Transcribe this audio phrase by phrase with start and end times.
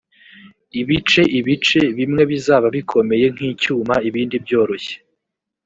[0.81, 4.95] ibice ibice bimwe bizaba bikomeye nk icyuma ibindi byoroshye